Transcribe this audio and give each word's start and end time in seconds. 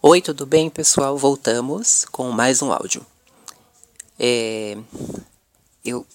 Oi, 0.00 0.22
tudo 0.22 0.46
bem, 0.46 0.70
pessoal? 0.70 1.18
Voltamos 1.18 2.04
com 2.12 2.30
mais 2.30 2.62
um 2.62 2.70
áudio. 2.70 3.04
É, 4.16 4.78
eu, 5.84 6.06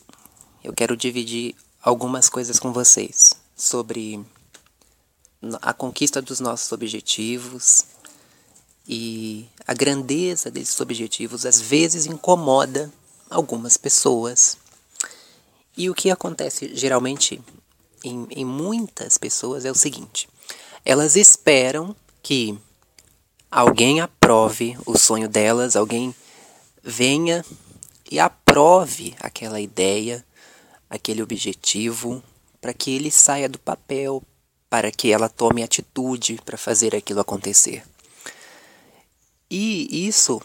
eu 0.63 0.71
quero 0.71 0.95
dividir 0.95 1.53
algumas 1.82 2.30
coisas 2.30 2.61
com 2.61 2.72
vocês 2.72 3.33
sobre 3.58 4.25
a 5.61 5.74
conquista 5.74 6.22
dos 6.22 6.40
nossos 6.40 6.72
objetivos 6.72 7.83
e 8.88 9.50
a 9.68 9.73
grandeza 9.73 10.50
desses 10.50 10.79
objetivos 10.79 11.45
às 11.45 11.59
vezes 11.59 12.05
incomoda 12.05 12.89
algumas 13.29 13.75
pessoas. 13.75 14.57
E 15.75 15.89
o 15.89 15.93
que 15.93 16.09
acontece 16.09 16.73
geralmente 16.73 17.41
em, 18.02 18.27
em 18.31 18.45
muitas 18.45 19.18
pessoas 19.18 19.65
é 19.65 19.71
o 19.71 19.75
seguinte: 19.75 20.29
elas 20.86 21.18
esperam 21.18 21.93
que 22.21 22.57
alguém 23.54 24.02
aprove 24.02 24.76
o 24.84 24.98
sonho 24.98 25.30
delas, 25.30 25.75
alguém 25.75 26.14
venha 26.84 27.46
e 28.10 28.20
aprove 28.20 29.16
aquela 29.20 29.61
ideia, 29.61 30.25
aquele 30.89 31.21
objetivo, 31.21 32.23
para 32.59 32.73
que 32.73 32.91
ele 32.91 33.11
saia 33.11 33.47
do 33.47 33.59
papel, 33.59 34.23
para 34.70 34.91
que 34.91 35.11
ela 35.11 35.30
tome 35.30 35.61
atitude 35.61 36.39
para 36.44 36.58
fazer 36.58 36.95
aquilo 36.95 37.20
acontecer. 37.20 37.84
E 39.52 40.08
isso 40.08 40.41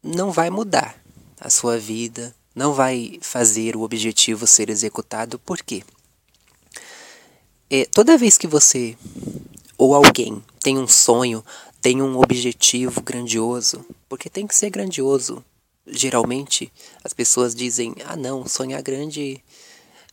não 0.00 0.30
vai 0.30 0.50
mudar 0.50 0.96
a 1.40 1.50
sua 1.50 1.78
vida, 1.78 2.32
não 2.54 2.72
vai 2.72 3.18
fazer 3.20 3.74
o 3.74 3.82
objetivo 3.82 4.46
ser 4.46 4.70
executado, 4.70 5.36
por 5.40 5.58
quê? 5.62 5.82
É, 7.68 7.84
toda 7.86 8.16
vez 8.16 8.38
que 8.38 8.46
você 8.46 8.96
ou 9.76 9.94
alguém 9.94 10.42
tem 10.60 10.76
um 10.76 10.88
sonho, 10.88 11.44
tem 11.88 12.02
um 12.02 12.18
objetivo 12.18 13.00
grandioso, 13.00 13.82
porque 14.10 14.28
tem 14.28 14.46
que 14.46 14.54
ser 14.54 14.68
grandioso. 14.68 15.42
Geralmente 15.86 16.70
as 17.02 17.14
pessoas 17.14 17.54
dizem: 17.54 17.94
ah, 18.04 18.14
não, 18.14 18.46
sonhar 18.46 18.82
grande 18.82 19.42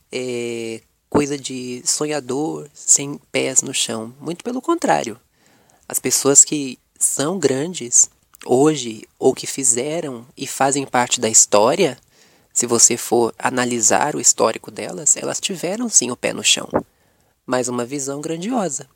é 0.09 0.79
coisa 1.09 1.37
de 1.37 1.81
sonhador 1.85 2.69
sem 2.73 3.19
pés 3.29 3.61
no 3.61 3.73
chão. 3.73 4.15
Muito 4.21 4.41
pelo 4.41 4.61
contrário. 4.61 5.19
As 5.85 5.99
pessoas 5.99 6.45
que 6.45 6.79
são 6.97 7.37
grandes 7.37 8.09
hoje 8.45 9.03
ou 9.19 9.35
que 9.35 9.45
fizeram 9.45 10.25
e 10.37 10.47
fazem 10.47 10.85
parte 10.85 11.19
da 11.19 11.27
história, 11.27 11.97
se 12.53 12.65
você 12.65 12.95
for 12.95 13.35
analisar 13.37 14.15
o 14.15 14.21
histórico 14.21 14.71
delas, 14.71 15.17
elas 15.17 15.41
tiveram 15.41 15.89
sim 15.89 16.09
o 16.09 16.15
pé 16.15 16.31
no 16.31 16.41
chão, 16.41 16.69
mas 17.45 17.67
uma 17.67 17.83
visão 17.83 18.21
grandiosa 18.21 18.87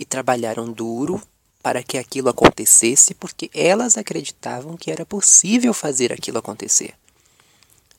e 0.00 0.04
trabalharam 0.06 0.72
duro 0.72 1.20
para 1.66 1.82
que 1.82 1.98
aquilo 1.98 2.28
acontecesse 2.28 3.12
porque 3.12 3.50
elas 3.52 3.98
acreditavam 3.98 4.76
que 4.76 4.88
era 4.88 5.04
possível 5.04 5.74
fazer 5.74 6.12
aquilo 6.12 6.38
acontecer. 6.38 6.94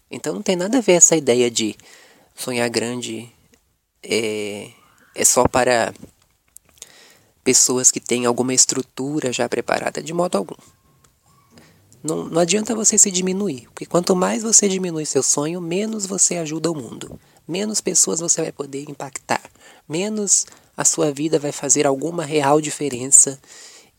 Então 0.09 0.33
não 0.33 0.41
tem 0.41 0.55
nada 0.55 0.77
a 0.77 0.81
ver 0.81 0.93
essa 0.93 1.17
ideia 1.17 1.51
de 1.51 1.75
sonhar 2.33 2.69
grande 2.69 3.29
é, 4.01 4.69
é 5.13 5.25
só 5.25 5.45
para 5.49 5.93
pessoas 7.43 7.91
que 7.91 7.99
têm 7.99 8.25
alguma 8.25 8.53
estrutura 8.53 9.33
já 9.33 9.49
preparada, 9.49 10.01
de 10.01 10.13
modo 10.13 10.37
algum. 10.37 10.55
Não, 12.01 12.23
não 12.23 12.39
adianta 12.39 12.73
você 12.73 12.97
se 12.97 13.11
diminuir, 13.11 13.67
porque 13.73 13.85
quanto 13.85 14.15
mais 14.15 14.43
você 14.43 14.69
diminui 14.69 15.05
seu 15.05 15.21
sonho, 15.21 15.59
menos 15.59 16.05
você 16.05 16.37
ajuda 16.37 16.71
o 16.71 16.75
mundo, 16.75 17.19
menos 17.45 17.81
pessoas 17.81 18.21
você 18.21 18.43
vai 18.43 18.51
poder 18.53 18.89
impactar, 18.89 19.43
menos 19.89 20.45
a 20.77 20.85
sua 20.85 21.11
vida 21.11 21.39
vai 21.39 21.51
fazer 21.51 21.87
alguma 21.87 22.23
real 22.23 22.61
diferença. 22.61 23.41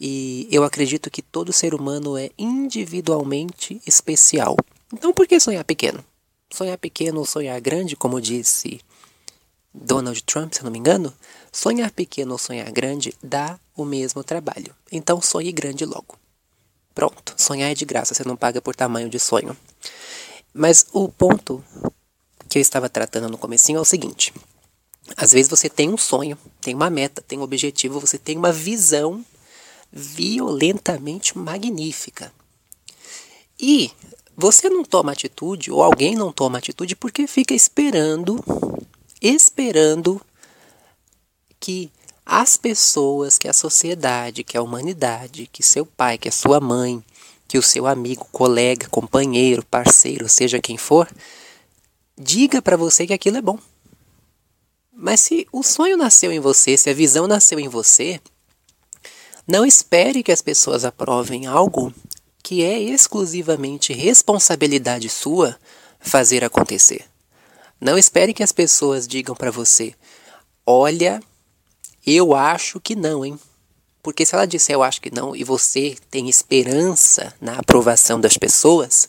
E 0.01 0.47
eu 0.51 0.63
acredito 0.63 1.11
que 1.11 1.21
todo 1.21 1.53
ser 1.53 1.75
humano 1.75 2.17
é 2.17 2.31
individualmente 2.39 3.83
especial. 3.85 4.57
Então 4.93 5.13
por 5.13 5.27
que 5.27 5.41
sonhar 5.41 5.65
pequeno? 5.65 6.05
Sonhar 6.51 6.79
pequeno 6.79 7.19
ou 7.19 7.27
sonhar 7.27 7.61
grande, 7.61 7.97
como 7.97 8.21
disse 8.21 8.81
Donald 9.75 10.23
Trump, 10.23 10.55
se 10.55 10.65
não 10.65 10.71
me 10.71 10.79
engano, 10.79 11.13
sonhar 11.53 11.91
pequeno 11.91 12.33
ou 12.33 12.39
sonhar 12.39 12.71
grande 12.71 13.13
dá 13.23 13.59
o 13.77 13.85
mesmo 13.85 14.23
trabalho. 14.23 14.75
Então 14.91 15.21
sonhe 15.21 15.51
grande 15.51 15.85
logo. 15.85 16.17
Pronto, 16.95 17.35
sonhar 17.37 17.71
é 17.71 17.75
de 17.75 17.85
graça, 17.85 18.15
você 18.15 18.25
não 18.25 18.37
paga 18.37 18.63
por 18.63 18.75
tamanho 18.75 19.09
de 19.09 19.19
sonho. 19.19 19.57
Mas 20.55 20.87
o 20.93 21.09
ponto 21.09 21.63
que 22.49 22.59
eu 22.59 22.63
estava 22.63 22.89
tratando 22.89 23.29
no 23.29 23.39
comecinho 23.39 23.79
é 23.79 23.81
o 23.81 23.85
seguinte: 23.85 24.33
às 25.17 25.33
vezes 25.33 25.49
você 25.49 25.69
tem 25.69 25.89
um 25.89 25.99
sonho, 25.99 26.39
tem 26.61 26.75
uma 26.75 26.91
meta, 26.91 27.23
tem 27.27 27.39
um 27.39 27.43
objetivo, 27.43 28.01
você 28.01 28.19
tem 28.19 28.37
uma 28.37 28.53
visão 28.53 29.25
violentamente 29.93 31.37
magnífica. 31.37 32.33
E 33.59 33.91
você 34.37 34.69
não 34.69 34.85
toma 34.85 35.13
atitude, 35.13 35.71
ou 35.71 35.83
alguém 35.83 36.15
não 36.15 36.33
toma 36.33 36.59
atitude, 36.59 36.95
porque 36.95 37.27
fica 37.27 37.55
esperando, 37.55 38.43
esperando 39.21 40.21
que 41.59 41.91
as 42.25 42.57
pessoas, 42.57 43.39
que 43.39 43.49
a 43.49 43.53
sociedade, 43.53 44.45
que 44.45 44.57
a 44.57 44.63
humanidade, 44.63 45.49
que 45.51 45.63
seu 45.63 45.85
pai, 45.85 46.19
que 46.19 46.29
a 46.29 46.33
sua 46.33 46.61
mãe, 46.61 47.03
que 47.49 47.57
o 47.57 47.63
seu 47.63 47.87
amigo, 47.87 48.29
colega, 48.31 48.87
companheiro, 48.89 49.65
parceiro, 49.65 50.29
seja 50.29 50.61
quem 50.61 50.77
for, 50.77 51.09
diga 52.17 52.61
para 52.61 52.77
você 52.77 53.07
que 53.07 53.15
aquilo 53.15 53.39
é 53.39 53.43
bom. 53.43 53.59
Mas 55.01 55.21
se 55.21 55.47
o 55.53 55.63
sonho 55.63 55.97
nasceu 55.97 56.33
em 56.33 56.41
você, 56.41 56.77
se 56.77 56.91
a 56.91 56.93
visão 56.93 57.29
nasceu 57.29 57.61
em 57.61 57.69
você, 57.69 58.21
não 59.47 59.65
espere 59.65 60.25
que 60.25 60.33
as 60.33 60.43
pessoas 60.43 60.85
aprovem 60.85 61.47
algo 61.47 61.95
que 62.43 62.65
é 62.65 62.81
exclusivamente 62.81 63.93
responsabilidade 63.93 65.09
sua 65.09 65.57
fazer 66.01 66.43
acontecer. 66.45 67.05
Não 67.81 67.97
espere 67.97 68.35
que 68.35 68.43
as 68.43 68.51
pessoas 68.51 69.07
digam 69.07 69.37
para 69.37 69.53
você: 69.53 69.95
"Olha, 70.67 71.23
eu 72.05 72.35
acho 72.35 72.81
que 72.81 72.97
não, 72.97 73.25
hein?" 73.25 73.39
Porque 74.03 74.27
se 74.27 74.35
ela 74.35 74.47
disser 74.47 74.75
eu 74.75 74.83
acho 74.83 75.01
que 75.01 75.15
não 75.15 75.37
e 75.37 75.45
você 75.45 75.97
tem 76.11 76.29
esperança 76.29 77.33
na 77.41 77.61
aprovação 77.61 78.21
das 78.21 78.37
pessoas, 78.37 79.09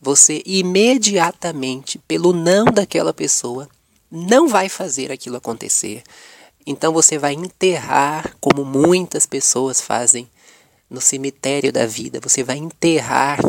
você 0.00 0.40
imediatamente, 0.46 1.98
pelo 2.06 2.32
não 2.32 2.66
daquela 2.66 3.12
pessoa, 3.12 3.68
não 4.10 4.48
vai 4.48 4.68
fazer 4.68 5.10
aquilo 5.10 5.36
acontecer. 5.36 6.02
Então 6.66 6.92
você 6.92 7.18
vai 7.18 7.34
enterrar, 7.34 8.36
como 8.40 8.64
muitas 8.64 9.26
pessoas 9.26 9.80
fazem 9.80 10.28
no 10.88 11.00
cemitério 11.00 11.72
da 11.72 11.86
vida, 11.86 12.20
você 12.20 12.42
vai 12.42 12.56
enterrar 12.56 13.40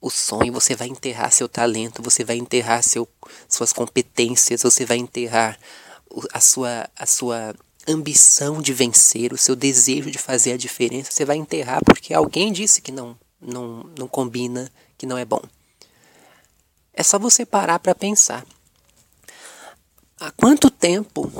o 0.00 0.10
sonho, 0.10 0.52
você 0.52 0.76
vai 0.76 0.88
enterrar 0.88 1.32
seu 1.32 1.48
talento, 1.48 2.02
você 2.02 2.24
vai 2.24 2.36
enterrar 2.36 2.82
seu, 2.82 3.08
suas 3.48 3.72
competências, 3.72 4.62
você 4.62 4.84
vai 4.84 4.96
enterrar 4.96 5.58
a 6.32 6.40
sua, 6.40 6.88
a 6.96 7.06
sua 7.06 7.54
ambição 7.86 8.60
de 8.60 8.72
vencer, 8.72 9.32
o 9.32 9.38
seu 9.38 9.56
desejo 9.56 10.10
de 10.10 10.18
fazer 10.18 10.52
a 10.52 10.56
diferença, 10.56 11.10
você 11.10 11.24
vai 11.24 11.36
enterrar 11.36 11.82
porque 11.84 12.14
alguém 12.14 12.52
disse 12.52 12.80
que 12.80 12.92
não, 12.92 13.18
não, 13.40 13.90
não 13.98 14.06
combina, 14.06 14.70
que 14.96 15.06
não 15.06 15.18
é 15.18 15.24
bom. 15.24 15.42
É 16.92 17.02
só 17.02 17.18
você 17.18 17.46
parar 17.46 17.78
para 17.78 17.94
pensar. 17.94 18.44
Há 20.20 20.32
quanto 20.32 20.68
tempo 20.68 21.30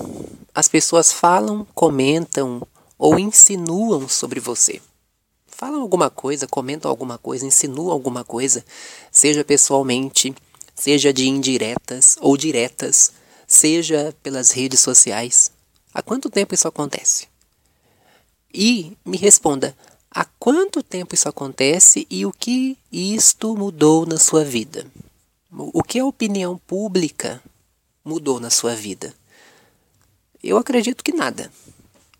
as 0.54 0.68
pessoas 0.68 1.12
falam, 1.12 1.66
comentam 1.74 2.62
ou 2.96 3.18
insinuam 3.18 4.08
sobre 4.08 4.38
você? 4.38 4.80
Falam 5.48 5.82
alguma 5.82 6.08
coisa, 6.08 6.46
comentam 6.46 6.88
alguma 6.88 7.18
coisa, 7.18 7.44
insinuam 7.44 7.90
alguma 7.90 8.22
coisa, 8.22 8.64
seja 9.10 9.44
pessoalmente, 9.44 10.32
seja 10.76 11.12
de 11.12 11.28
indiretas 11.28 12.16
ou 12.20 12.36
diretas, 12.36 13.10
seja 13.48 14.14
pelas 14.22 14.52
redes 14.52 14.78
sociais. 14.78 15.50
Há 15.92 16.00
quanto 16.00 16.30
tempo 16.30 16.54
isso 16.54 16.68
acontece? 16.68 17.26
E 18.54 18.96
me 19.04 19.16
responda, 19.16 19.76
há 20.08 20.24
quanto 20.38 20.84
tempo 20.84 21.16
isso 21.16 21.28
acontece 21.28 22.06
e 22.08 22.24
o 22.24 22.30
que 22.30 22.78
isto 22.92 23.56
mudou 23.56 24.06
na 24.06 24.18
sua 24.18 24.44
vida? 24.44 24.86
O 25.50 25.82
que 25.82 25.98
a 25.98 26.06
opinião 26.06 26.56
pública 26.58 27.42
mudou 28.04 28.40
na 28.40 28.50
sua 28.50 28.74
vida? 28.74 29.14
Eu 30.42 30.56
acredito 30.56 31.02
que 31.02 31.12
nada. 31.12 31.50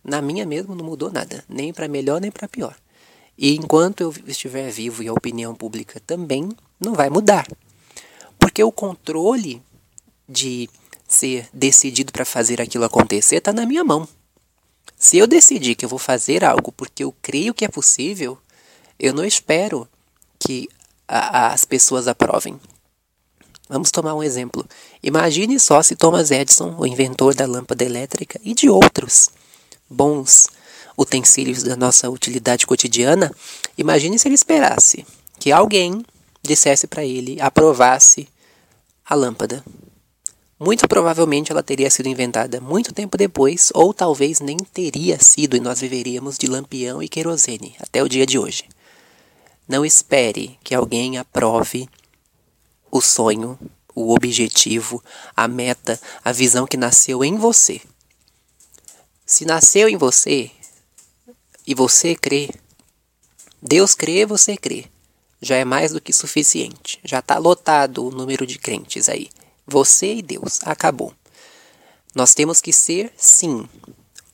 Na 0.02 0.22
minha 0.22 0.46
mesmo 0.46 0.75
não 0.75 0.84
mudou 0.84 1.10
nada, 1.10 1.44
nem 1.48 1.72
para 1.72 1.88
melhor 1.88 2.20
nem 2.20 2.30
para 2.30 2.48
pior. 2.48 2.76
E 3.36 3.54
enquanto 3.54 4.00
eu 4.00 4.14
estiver 4.26 4.70
vivo 4.70 5.02
e 5.02 5.08
a 5.08 5.12
opinião 5.12 5.54
pública 5.54 6.00
também, 6.06 6.48
não 6.80 6.94
vai 6.94 7.08
mudar. 7.08 7.46
Porque 8.38 8.62
o 8.62 8.72
controle 8.72 9.62
de 10.28 10.69
ser 11.06 11.48
decidido 11.52 12.12
para 12.12 12.24
fazer 12.24 12.60
aquilo 12.60 12.84
acontecer 12.84 13.36
está 13.36 13.52
na 13.52 13.64
minha 13.64 13.84
mão. 13.84 14.08
Se 14.96 15.16
eu 15.16 15.26
decidir 15.26 15.76
que 15.76 15.84
eu 15.84 15.88
vou 15.88 15.98
fazer 15.98 16.44
algo 16.44 16.72
porque 16.72 17.04
eu 17.04 17.14
creio 17.22 17.54
que 17.54 17.64
é 17.64 17.69
possível, 17.69 18.36
eu 18.98 19.14
não 19.14 19.24
espero 19.24 19.88
que 20.38 20.69
a, 21.06 21.52
as 21.52 21.64
pessoas 21.64 22.08
aprovem. 22.08 22.60
Vamos 23.69 23.91
tomar 23.91 24.15
um 24.15 24.23
exemplo. 24.23 24.65
Imagine 25.03 25.61
só 25.61 25.82
se 25.82 25.94
Thomas 25.94 26.31
Edison, 26.31 26.75
o 26.79 26.87
inventor 26.87 27.35
da 27.35 27.47
lâmpada 27.47 27.85
elétrica 27.85 28.41
e 28.43 28.55
de 28.55 28.70
outros 28.70 29.31
bons 29.88 30.49
utensílios 30.97 31.62
da 31.62 31.76
nossa 31.76 32.11
utilidade 32.11 32.67
cotidiana, 32.67 33.32
imagine 33.76 34.19
se 34.19 34.26
ele 34.26 34.35
esperasse 34.35 35.06
que 35.38 35.53
alguém 35.53 36.05
dissesse 36.43 36.87
para 36.87 37.05
ele, 37.05 37.41
aprovasse 37.41 38.26
a 39.05 39.15
lâmpada. 39.15 39.65
Muito 40.59 40.88
provavelmente 40.88 41.53
ela 41.53 41.62
teria 41.62 41.88
sido 41.88 42.09
inventada 42.09 42.61
muito 42.61 42.93
tempo 42.93 43.17
depois, 43.17 43.70
ou 43.75 43.94
talvez 43.94 44.41
nem 44.41 44.56
teria 44.56 45.19
sido, 45.20 45.56
e 45.56 45.61
nós 45.61 45.81
viveríamos 45.81 46.37
de 46.37 46.49
lampião 46.49 47.00
e 47.00 47.09
querosene 47.09 47.76
até 47.79 48.03
o 48.03 48.09
dia 48.09 48.26
de 48.26 48.38
hoje. 48.38 48.65
Não 49.69 49.85
espere 49.85 50.59
que 50.65 50.75
alguém 50.75 51.17
aprove 51.17 51.88
o 52.90 53.00
sonho, 53.00 53.58
o 53.94 54.14
objetivo, 54.14 55.02
a 55.37 55.49
meta, 55.49 56.00
a 56.25 56.32
visão 56.32 56.67
que 56.67 56.76
nasceu 56.76 57.25
em 57.25 57.37
você. 57.37 57.81
Se 59.26 59.44
nasceu 59.44 59.88
em 59.88 59.96
você 59.96 60.50
e 61.67 61.75
você 61.75 62.14
crê, 62.14 62.49
Deus 63.61 63.94
crê, 63.94 64.25
você 64.25 64.56
crê. 64.56 64.87
Já 65.40 65.56
é 65.56 65.64
mais 65.64 65.93
do 65.93 66.00
que 66.00 66.12
suficiente. 66.12 66.99
Já 67.05 67.19
está 67.19 67.38
lotado 67.38 68.06
o 68.06 68.11
número 68.11 68.46
de 68.46 68.58
crentes 68.58 69.08
aí. 69.08 69.29
Você 69.67 70.14
e 70.14 70.23
Deus. 70.23 70.61
Acabou. 70.62 71.12
Nós 72.14 72.34
temos 72.34 72.61
que 72.61 72.73
ser, 72.73 73.12
sim, 73.17 73.69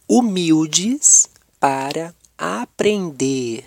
humildes 0.09 1.29
para 1.59 2.15
aprender, 2.39 3.65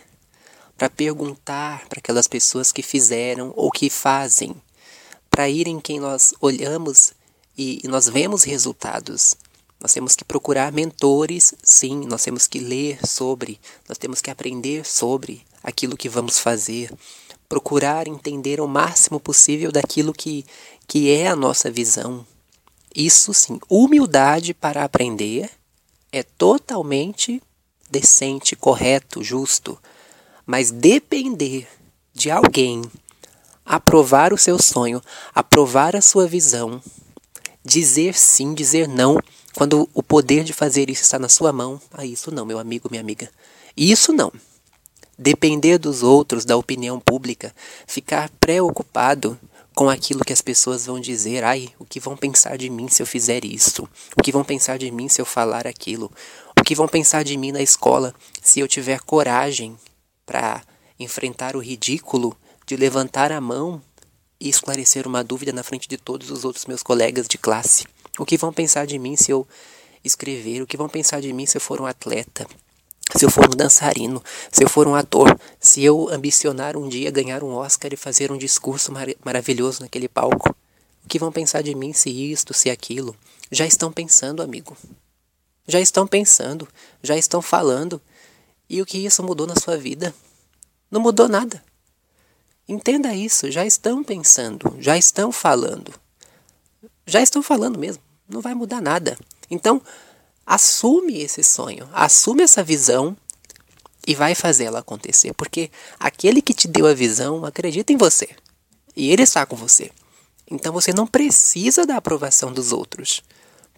para 0.78 0.90
perguntar 0.90 1.88
para 1.88 2.00
aquelas 2.00 2.28
pessoas 2.28 2.72
que 2.72 2.82
fizeram 2.82 3.52
ou 3.56 3.72
que 3.72 3.90
fazem, 3.90 4.56
para 5.38 5.48
ir 5.48 5.68
em 5.68 5.80
quem 5.80 6.00
nós 6.00 6.34
olhamos 6.42 7.14
e, 7.56 7.80
e 7.84 7.88
nós 7.88 8.10
vemos 8.10 8.44
resultados. 8.44 9.36
Nós 9.80 9.94
temos 9.94 10.16
que 10.16 10.26
procurar 10.26 10.72
mentores, 10.72 11.54
sim, 11.62 12.08
nós 12.08 12.24
temos 12.24 12.48
que 12.48 12.58
ler 12.58 13.06
sobre, 13.06 13.60
nós 13.88 14.00
temos 14.00 14.20
que 14.20 14.32
aprender 14.32 14.84
sobre 14.84 15.46
aquilo 15.62 15.96
que 15.96 16.10
vamos 16.10 16.40
fazer, 16.40 16.92
procurar 17.48 18.08
entender 18.08 18.60
o 18.60 18.68
máximo 18.68 19.20
possível 19.20 19.72
daquilo 19.72 20.12
que, 20.12 20.44
que 20.88 21.12
é 21.12 21.28
a 21.28 21.36
nossa 21.36 21.70
visão. 21.70 22.26
Isso 22.96 23.32
sim, 23.32 23.60
humildade 23.70 24.56
para 24.56 24.84
aprender 24.84 25.52
é 26.12 26.24
totalmente 26.24 27.40
decente, 27.92 28.56
correto, 28.56 29.24
justo. 29.24 29.78
Mas 30.48 30.72
depender 30.72 31.68
de 32.12 32.32
alguém 32.32 32.82
aprovar 33.68 34.34
o 34.34 34.38
seu 34.38 34.58
sonho, 34.58 35.02
aprovar 35.36 35.94
a 35.96 36.02
sua 36.02 36.26
visão, 36.26 36.82
dizer 37.66 38.14
sim, 38.16 38.54
dizer 38.54 38.88
não, 38.88 39.20
quando 39.54 39.90
o 39.94 40.02
poder 40.02 40.46
de 40.46 40.54
fazer 40.54 40.90
isso 40.90 41.04
está 41.04 41.20
na 41.20 41.28
sua 41.28 41.52
mão, 41.52 41.82
ah, 41.92 42.06
isso 42.06 42.32
não, 42.32 42.46
meu 42.46 42.58
amigo, 42.58 42.88
minha 42.90 43.02
amiga. 43.02 43.30
Isso 43.76 44.14
não. 44.14 44.32
Depender 45.20 45.78
dos 45.78 46.02
outros, 46.02 46.46
da 46.46 46.56
opinião 46.56 47.00
pública, 47.00 47.54
ficar 47.86 48.30
preocupado 48.40 49.38
com 49.76 49.90
aquilo 49.90 50.24
que 50.24 50.34
as 50.34 50.42
pessoas 50.42 50.86
vão 50.86 51.00
dizer. 51.00 51.44
Ai, 51.44 51.70
o 51.78 51.86
que 51.86 52.00
vão 52.00 52.16
pensar 52.16 52.58
de 52.58 52.70
mim 52.70 52.88
se 52.88 53.02
eu 53.02 53.06
fizer 53.06 53.44
isso? 53.44 53.88
O 54.16 54.24
que 54.24 54.32
vão 54.32 54.44
pensar 54.44 54.78
de 54.78 54.90
mim 54.90 55.10
se 55.10 55.20
eu 55.20 55.26
falar 55.26 55.68
aquilo? 55.68 56.12
O 56.60 56.64
que 56.64 56.76
vão 56.76 56.88
pensar 56.88 57.24
de 57.24 57.36
mim 57.36 57.52
na 57.52 57.62
escola 57.62 58.14
se 58.42 58.60
eu 58.60 58.68
tiver 58.68 59.02
coragem 59.02 59.78
para 60.26 60.64
enfrentar 61.00 61.56
o 61.56 61.60
ridículo 61.60 62.36
de 62.68 62.76
levantar 62.76 63.32
a 63.32 63.42
mão 63.42 63.82
e 64.40 64.48
esclarecer 64.48 65.08
uma 65.08 65.24
dúvida 65.24 65.52
na 65.52 65.64
frente 65.64 65.88
de 65.88 65.98
todos 65.98 66.30
os 66.30 66.46
outros 66.46 66.66
meus 66.66 66.84
colegas 66.84 67.28
de 67.28 67.38
classe? 67.38 67.86
O 68.20 68.26
que 68.26 68.38
vão 68.38 68.54
pensar 68.54 68.86
de 68.86 69.00
mim 69.00 69.16
se 69.16 69.32
eu 69.32 69.48
escrever? 70.04 70.62
O 70.62 70.68
que 70.68 70.78
vão 70.78 70.90
pensar 70.90 71.22
de 71.22 71.32
mim 71.34 71.46
se 71.46 71.58
eu 71.58 71.62
for 71.62 71.82
um 71.82 71.86
atleta? 71.86 72.46
se 73.16 73.26
eu 73.26 73.32
for 73.32 73.46
um 73.46 73.56
dançarino, 73.56 74.22
se 74.52 74.64
eu 74.64 74.70
for 74.70 74.86
um 74.86 74.94
ator, 74.94 75.40
se 75.60 75.82
eu 75.84 76.10
ambicionar 76.10 76.76
um 76.76 76.90
dia 76.90 77.10
ganhar 77.10 77.42
um 77.42 77.54
Oscar 77.54 77.94
e 77.94 77.98
fazer 77.98 78.32
um 78.32 78.38
discurso 78.38 78.92
mar 78.92 79.08
maravilhoso 79.24 79.82
naquele 79.82 80.10
palco, 80.10 80.54
o 81.06 81.08
que 81.08 81.18
vão 81.18 81.32
pensar 81.32 81.64
de 81.64 81.74
mim 81.74 81.94
se 81.94 82.10
isto, 82.10 82.54
se 82.54 82.70
aquilo? 82.70 83.16
Já 83.50 83.66
estão 83.66 83.92
pensando, 83.92 84.44
amigo. 84.44 84.76
Já 85.66 85.80
estão 85.80 86.06
pensando, 86.06 86.68
já 87.02 87.18
estão 87.18 87.42
falando. 87.42 88.02
E 88.70 88.82
o 88.82 88.86
que 88.86 88.98
isso 88.98 89.24
mudou 89.24 89.48
na 89.48 89.56
sua 89.56 89.78
vida? 89.78 90.14
Não 90.92 91.00
mudou 91.00 91.30
nada. 91.30 91.64
Entenda 92.68 93.14
isso, 93.14 93.50
já 93.50 93.66
estão 93.66 94.04
pensando, 94.04 94.76
já 94.80 94.98
estão 94.98 95.32
falando. 95.32 95.94
Já 97.06 97.22
estão 97.22 97.42
falando 97.42 97.80
mesmo, 97.80 98.04
não 98.28 98.42
vai 98.42 98.54
mudar 98.54 98.82
nada. 98.82 99.18
Então, 99.50 99.82
assume 100.46 101.22
esse 101.22 101.44
sonho, 101.44 101.88
assume 101.94 102.44
essa 102.44 102.62
visão 102.64 103.16
e 104.06 104.14
vai 104.14 104.36
fazer 104.36 104.66
ela 104.66 104.80
acontecer, 104.80 105.34
porque 105.34 105.72
aquele 106.00 106.42
que 106.42 106.54
te 106.54 106.68
deu 106.68 106.86
a 106.88 106.94
visão 106.94 107.46
acredita 107.46 107.94
em 107.94 107.98
você 107.98 108.30
e 108.96 109.12
ele 109.12 109.24
está 109.24 109.46
com 109.46 109.56
você. 109.56 109.92
Então 110.50 110.74
você 110.74 110.94
não 110.94 111.06
precisa 111.06 111.86
da 111.86 111.98
aprovação 111.98 112.52
dos 112.52 112.72
outros 112.72 113.22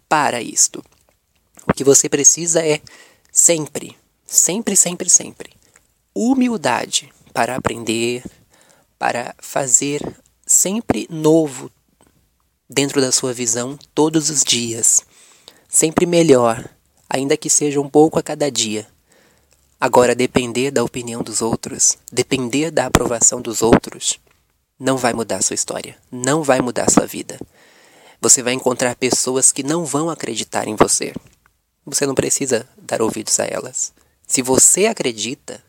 para 0.08 0.40
isto. 0.40 0.84
O 1.66 1.72
que 1.72 1.84
você 1.84 2.08
precisa 2.08 2.64
é 2.64 2.80
sempre, 3.30 3.96
sempre, 4.24 4.76
sempre, 4.76 5.08
sempre 5.08 5.60
humildade 6.14 7.12
para 7.32 7.56
aprender, 7.56 8.24
para 9.00 9.34
fazer 9.38 10.00
sempre 10.46 11.08
novo 11.10 11.72
dentro 12.68 13.00
da 13.00 13.10
sua 13.10 13.32
visão 13.32 13.78
todos 13.94 14.28
os 14.28 14.44
dias 14.44 15.00
sempre 15.70 16.04
melhor, 16.04 16.68
ainda 17.08 17.36
que 17.36 17.48
seja 17.48 17.80
um 17.80 17.88
pouco 17.88 18.18
a 18.18 18.22
cada 18.22 18.50
dia. 18.50 18.86
Agora, 19.80 20.14
depender 20.14 20.70
da 20.70 20.82
opinião 20.82 21.22
dos 21.22 21.40
outros, 21.40 21.96
depender 22.12 22.70
da 22.70 22.86
aprovação 22.86 23.40
dos 23.40 23.62
outros, 23.62 24.18
não 24.78 24.96
vai 24.96 25.14
mudar 25.14 25.42
sua 25.42 25.54
história, 25.54 25.96
não 26.10 26.42
vai 26.42 26.60
mudar 26.60 26.90
sua 26.90 27.06
vida. 27.06 27.40
Você 28.20 28.42
vai 28.42 28.52
encontrar 28.52 28.96
pessoas 28.96 29.52
que 29.52 29.62
não 29.62 29.86
vão 29.86 30.10
acreditar 30.10 30.68
em 30.68 30.74
você. 30.74 31.14
Você 31.86 32.04
não 32.04 32.14
precisa 32.14 32.68
dar 32.76 33.00
ouvidos 33.00 33.38
a 33.40 33.46
elas. 33.46 33.94
Se 34.26 34.42
você 34.42 34.86
acredita 34.86 35.62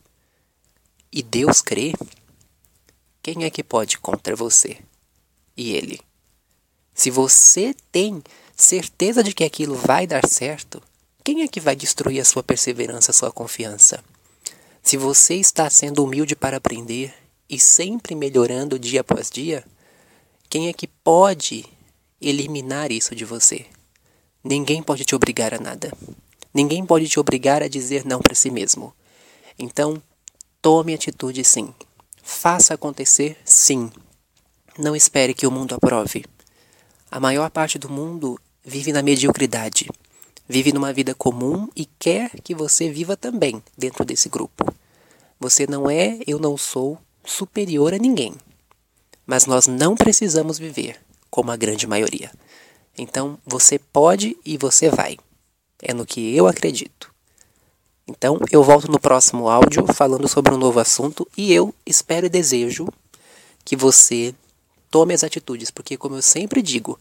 e 1.11 1.23
Deus 1.23 1.61
crê, 1.61 1.93
quem 3.21 3.43
é 3.43 3.49
que 3.49 3.63
pode 3.63 3.97
contra 3.99 4.35
você 4.35 4.77
e 5.55 5.73
Ele? 5.73 5.99
Se 6.93 7.09
você 7.09 7.75
tem 7.91 8.21
certeza 8.55 9.23
de 9.23 9.33
que 9.33 9.43
aquilo 9.43 9.75
vai 9.75 10.07
dar 10.07 10.27
certo, 10.27 10.81
quem 11.23 11.43
é 11.43 11.47
que 11.47 11.59
vai 11.59 11.75
destruir 11.75 12.19
a 12.19 12.25
sua 12.25 12.41
perseverança, 12.41 13.11
a 13.11 13.13
sua 13.13 13.31
confiança? 13.31 14.03
Se 14.81 14.97
você 14.97 15.35
está 15.35 15.69
sendo 15.69 16.03
humilde 16.03 16.35
para 16.35 16.57
aprender 16.57 17.13
e 17.47 17.59
sempre 17.59 18.15
melhorando 18.15 18.79
dia 18.79 19.01
após 19.01 19.29
dia, 19.29 19.63
quem 20.49 20.67
é 20.67 20.73
que 20.73 20.87
pode 20.87 21.65
eliminar 22.19 22.91
isso 22.91 23.15
de 23.15 23.23
você? 23.23 23.65
Ninguém 24.43 24.81
pode 24.81 25.05
te 25.05 25.13
obrigar 25.13 25.53
a 25.53 25.59
nada. 25.59 25.93
Ninguém 26.51 26.83
pode 26.85 27.07
te 27.07 27.19
obrigar 27.19 27.61
a 27.61 27.67
dizer 27.67 28.03
não 28.03 28.19
para 28.19 28.33
si 28.33 28.49
mesmo. 28.49 28.93
Então, 29.57 30.01
tome 30.61 30.93
atitude 30.93 31.43
sim. 31.43 31.73
Faça 32.21 32.73
acontecer 32.73 33.37
sim. 33.43 33.91
Não 34.77 34.95
espere 34.95 35.33
que 35.33 35.45
o 35.45 35.51
mundo 35.51 35.75
aprove. 35.75 36.23
A 37.09 37.19
maior 37.19 37.49
parte 37.49 37.77
do 37.77 37.89
mundo 37.89 38.39
vive 38.63 38.93
na 38.93 39.01
mediocridade, 39.01 39.89
vive 40.47 40.71
numa 40.71 40.93
vida 40.93 41.13
comum 41.13 41.67
e 41.75 41.85
quer 41.85 42.31
que 42.41 42.55
você 42.55 42.89
viva 42.89 43.17
também 43.17 43.61
dentro 43.77 44.05
desse 44.05 44.29
grupo. 44.29 44.65
Você 45.39 45.65
não 45.67 45.89
é, 45.89 46.19
eu 46.25 46.39
não 46.39 46.55
sou 46.57 46.97
superior 47.25 47.93
a 47.93 47.97
ninguém. 47.97 48.33
Mas 49.25 49.45
nós 49.45 49.67
não 49.67 49.95
precisamos 49.95 50.57
viver 50.57 50.99
como 51.29 51.51
a 51.51 51.57
grande 51.57 51.87
maioria. 51.87 52.31
Então 52.97 53.37
você 53.45 53.79
pode 53.79 54.37
e 54.45 54.57
você 54.57 54.89
vai. 54.89 55.17
É 55.81 55.93
no 55.93 56.05
que 56.05 56.35
eu 56.35 56.47
acredito. 56.47 57.10
Então 58.07 58.39
eu 58.51 58.63
volto 58.63 58.91
no 58.91 58.99
próximo 58.99 59.49
áudio 59.49 59.85
falando 59.93 60.27
sobre 60.27 60.53
um 60.53 60.57
novo 60.57 60.79
assunto 60.79 61.27
e 61.37 61.53
eu 61.53 61.73
espero 61.85 62.25
e 62.25 62.29
desejo 62.29 62.87
que 63.63 63.75
você 63.75 64.33
tome 64.89 65.13
as 65.13 65.23
atitudes, 65.23 65.71
porque 65.71 65.95
como 65.95 66.15
eu 66.15 66.21
sempre 66.21 66.61
digo, 66.61 66.99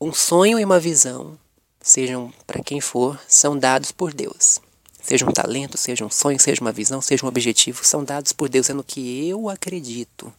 um 0.00 0.12
sonho 0.12 0.58
e 0.58 0.64
uma 0.64 0.80
visão, 0.80 1.38
sejam 1.80 2.32
para 2.46 2.62
quem 2.62 2.80
for, 2.80 3.20
são 3.28 3.58
dados 3.58 3.92
por 3.92 4.14
Deus. 4.14 4.60
Seja 5.02 5.26
um 5.26 5.32
talento, 5.32 5.76
seja 5.76 6.04
um 6.04 6.10
sonho, 6.10 6.38
seja 6.38 6.60
uma 6.60 6.72
visão, 6.72 7.02
seja 7.02 7.24
um 7.24 7.28
objetivo, 7.28 7.84
são 7.84 8.04
dados 8.04 8.32
por 8.32 8.48
Deus, 8.48 8.70
é 8.70 8.74
no 8.74 8.84
que 8.84 9.28
eu 9.28 9.48
acredito. 9.48 10.32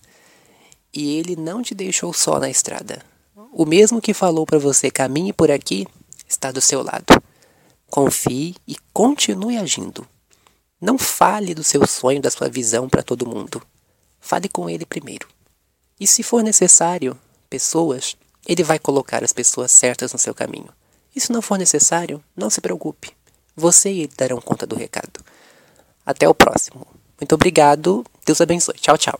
E 0.93 1.17
Ele 1.17 1.35
não 1.35 1.61
te 1.61 1.75
deixou 1.75 2.13
só 2.13 2.39
na 2.39 2.49
estrada. 2.49 3.03
O 3.51 3.65
mesmo 3.65 4.01
que 4.01 4.13
falou 4.13 4.45
para 4.45 4.57
você 4.57 4.89
caminhe 4.89 5.33
por 5.33 5.51
aqui 5.51 5.87
está 6.27 6.51
do 6.51 6.61
seu 6.61 6.83
lado. 6.83 7.05
Confie 7.91 8.55
e 8.65 8.77
continue 8.93 9.57
agindo. 9.57 10.07
Não 10.79 10.97
fale 10.97 11.53
do 11.53 11.61
seu 11.61 11.85
sonho, 11.85 12.21
da 12.21 12.31
sua 12.31 12.47
visão 12.47 12.87
para 12.87 13.03
todo 13.03 13.27
mundo. 13.27 13.61
Fale 14.19 14.47
com 14.47 14.69
ele 14.69 14.85
primeiro. 14.85 15.27
E 15.99 16.07
se 16.07 16.23
for 16.23 16.41
necessário, 16.41 17.19
pessoas 17.49 18.15
ele 18.47 18.63
vai 18.63 18.79
colocar 18.79 19.25
as 19.25 19.33
pessoas 19.33 19.71
certas 19.71 20.13
no 20.13 20.17
seu 20.17 20.33
caminho. 20.33 20.69
E 21.13 21.19
se 21.19 21.33
não 21.33 21.41
for 21.41 21.59
necessário, 21.59 22.23
não 22.33 22.49
se 22.49 22.61
preocupe. 22.61 23.11
Você 23.57 23.91
e 23.91 23.99
ele 24.03 24.13
darão 24.17 24.39
conta 24.39 24.65
do 24.65 24.77
recado. 24.77 25.19
Até 26.05 26.29
o 26.29 26.33
próximo. 26.33 26.87
Muito 27.19 27.35
obrigado. 27.35 28.05
Deus 28.25 28.39
abençoe. 28.39 28.75
Tchau, 28.75 28.97
tchau. 28.97 29.19